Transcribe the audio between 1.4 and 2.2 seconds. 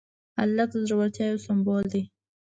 سمبول دی.